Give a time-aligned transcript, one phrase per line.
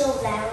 [0.00, 0.49] so loud.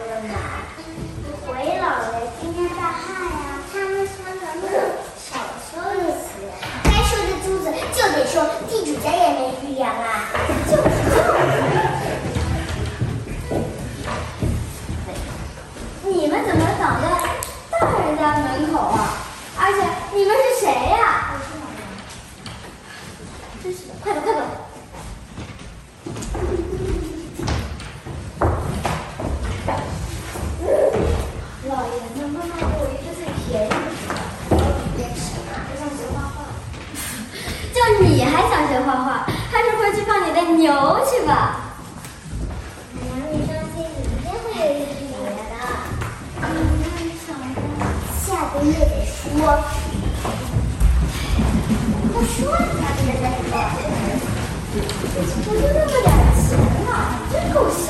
[55.46, 56.48] 我就那么点钱
[56.88, 56.90] 嘛，
[57.32, 57.86] 真够小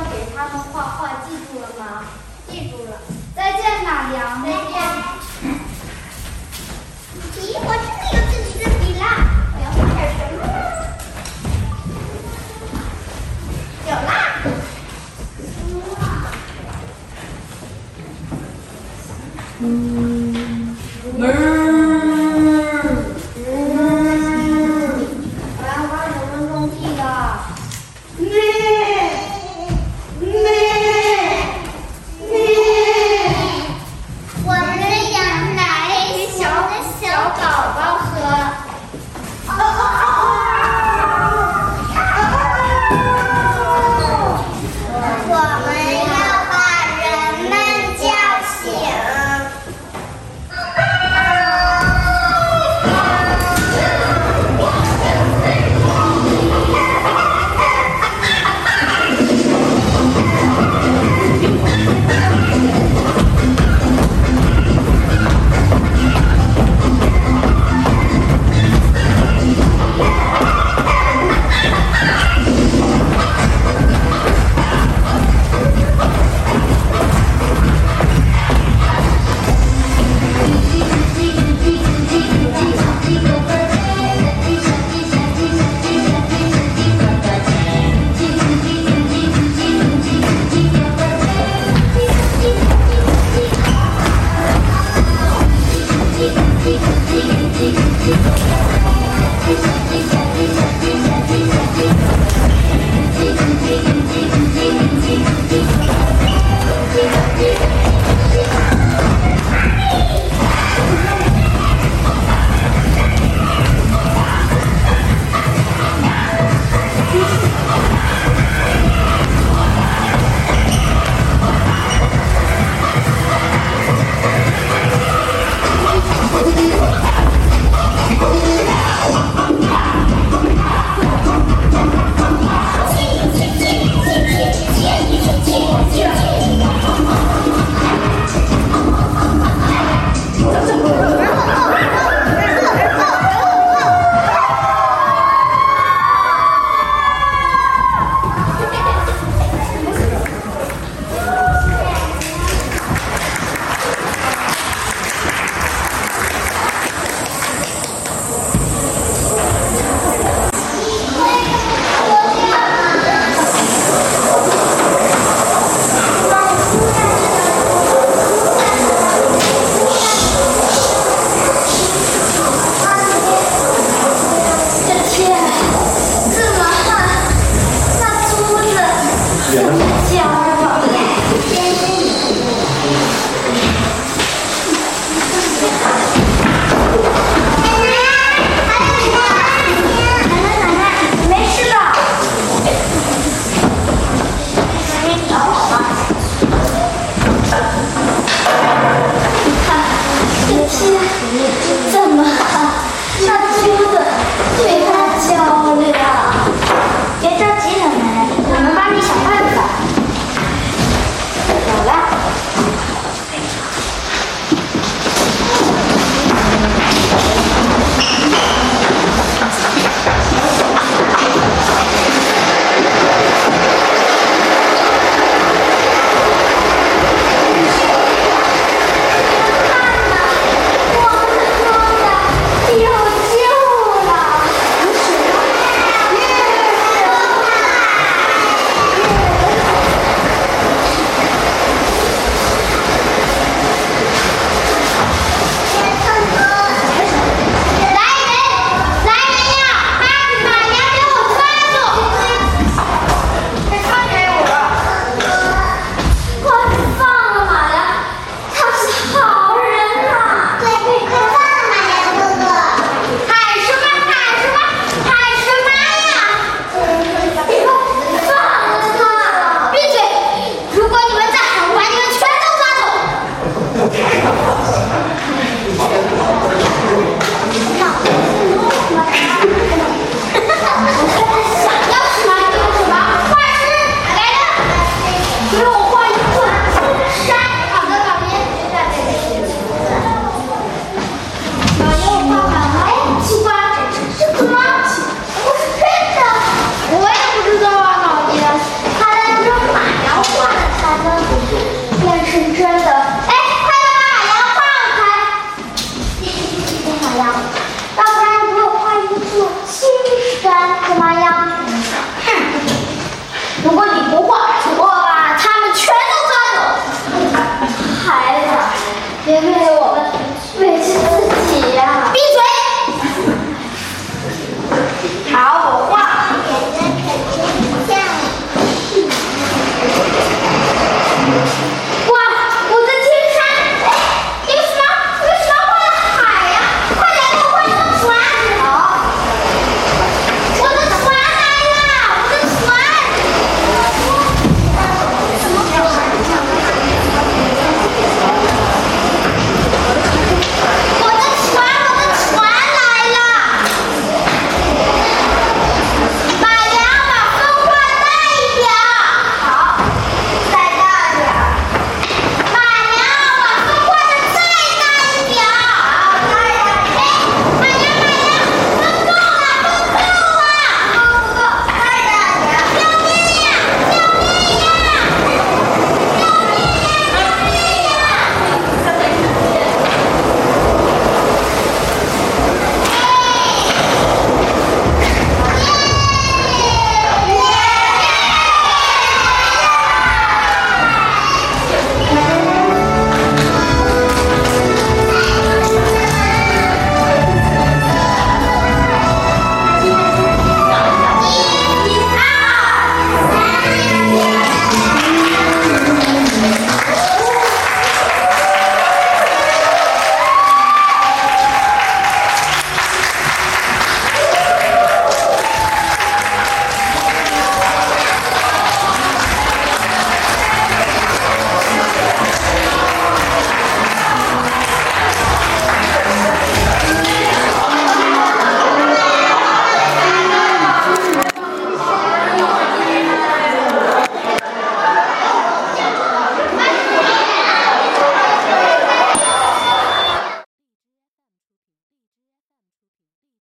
[0.00, 2.04] 要给他们画画，记住了吗？
[2.48, 2.96] 记住了。
[3.36, 4.42] 再见，马良。
[4.42, 4.99] 再见。